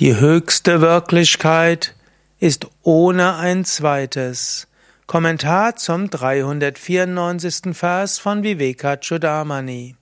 [0.00, 1.94] Die höchste Wirklichkeit
[2.40, 4.66] ist ohne ein zweites.
[5.06, 7.76] Kommentar zum 394.
[7.76, 9.94] Vers von Vivekachudamani.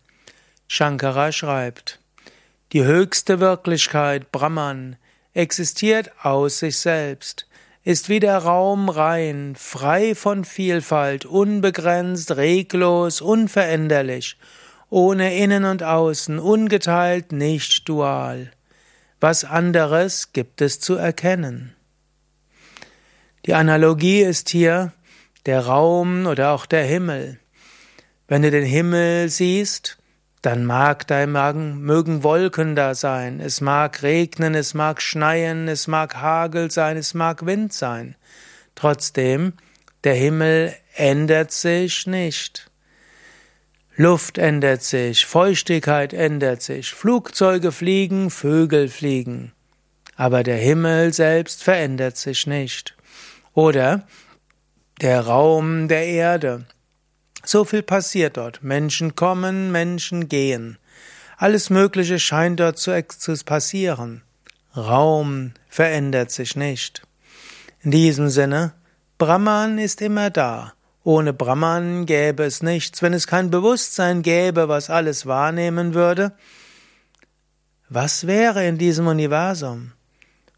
[0.66, 2.00] Shankara schreibt,
[2.72, 4.96] die höchste Wirklichkeit, Brahman,
[5.34, 7.46] existiert aus sich selbst,
[7.84, 14.38] ist wie der Raum rein, frei von Vielfalt, unbegrenzt, reglos, unveränderlich,
[14.88, 18.52] ohne Innen und Außen, ungeteilt, nicht dual.
[19.22, 21.76] Was anderes gibt es zu erkennen?
[23.46, 24.92] Die Analogie ist hier
[25.46, 27.38] der Raum oder auch der Himmel.
[28.26, 29.98] Wenn du den Himmel siehst,
[30.40, 35.86] dann mag dein Magen, mögen Wolken da sein, es mag regnen, es mag schneien, es
[35.86, 38.16] mag Hagel sein, es mag Wind sein.
[38.74, 39.52] Trotzdem,
[40.02, 42.71] der Himmel ändert sich nicht.
[43.96, 49.52] Luft ändert sich, Feuchtigkeit ändert sich, Flugzeuge fliegen, Vögel fliegen.
[50.16, 52.96] Aber der Himmel selbst verändert sich nicht.
[53.52, 54.06] Oder
[55.00, 56.64] der Raum der Erde.
[57.44, 58.62] So viel passiert dort.
[58.62, 60.78] Menschen kommen, Menschen gehen.
[61.36, 62.94] Alles Mögliche scheint dort zu
[63.44, 64.22] passieren.
[64.76, 67.02] Raum verändert sich nicht.
[67.80, 68.72] In diesem Sinne,
[69.18, 70.72] Brahman ist immer da.
[71.04, 73.02] Ohne Brahman gäbe es nichts.
[73.02, 76.32] Wenn es kein Bewusstsein gäbe, was alles wahrnehmen würde,
[77.88, 79.92] was wäre in diesem Universum?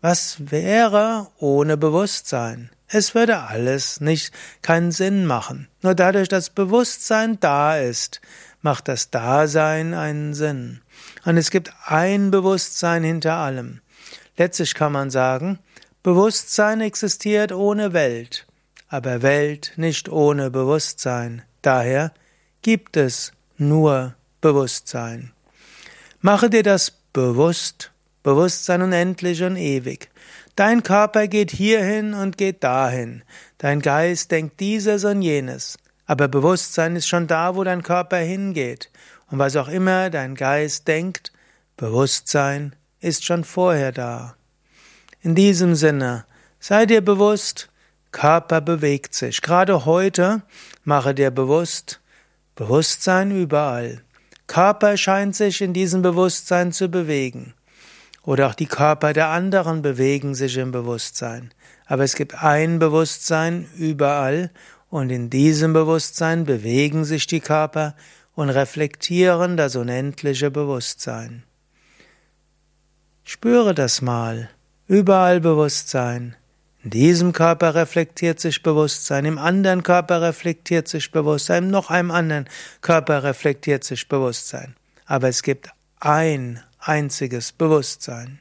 [0.01, 2.71] Was wäre ohne Bewusstsein?
[2.89, 5.69] Es würde alles nicht keinen Sinn machen.
[5.83, 8.21] Nur dadurch, dass Bewusstsein da ist,
[8.61, 10.83] macht das Dasein einen Sinn.
[11.25, 13.81] Und es gibt ein Bewusstsein hinter allem.
[14.37, 15.59] Letztlich kann man sagen,
[16.03, 18.47] Bewusstsein existiert ohne Welt
[18.95, 21.43] aber Welt nicht ohne Bewusstsein.
[21.63, 22.13] Daher
[22.63, 25.33] gibt es nur Bewusstsein.
[26.21, 27.91] Mache dir das bewusst,
[28.23, 30.11] Bewusstsein unendlich und ewig.
[30.55, 33.25] Dein Körper geht hierhin und geht dahin.
[33.59, 35.77] Dein Geist denkt dieses und jenes.
[36.07, 38.91] Aber Bewusstsein ist schon da, wo dein Körper hingeht.
[39.29, 41.33] Und was auch immer dein Geist denkt,
[41.77, 44.37] Bewusstsein ist schon vorher da.
[45.21, 46.27] In diesem Sinne,
[46.61, 47.71] sei dir bewusst,
[48.15, 49.43] Körper bewegt sich.
[49.43, 50.43] Gerade heute
[50.85, 52.01] mache dir bewusst,
[52.55, 54.03] Bewusstsein überall.
[54.47, 57.55] Körper scheint sich in diesem Bewusstsein zu bewegen.
[58.23, 61.53] Oder auch die Körper der anderen bewegen sich im Bewusstsein.
[61.87, 64.53] Aber es gibt ein Bewusstsein überall
[64.91, 67.97] und in diesem Bewusstsein bewegen sich die Körper
[68.37, 71.43] und reflektieren das unendliche Bewusstsein.
[73.25, 74.51] Spüre das mal.
[74.87, 76.37] Überall Bewusstsein.
[76.85, 82.47] In diesem Körper reflektiert sich Bewusstsein, im anderen Körper reflektiert sich Bewusstsein, noch einem anderen
[82.83, 84.77] Körper reflektiert sich Bewusstsein.
[85.07, 88.41] Aber es gibt ein einziges Bewusstsein.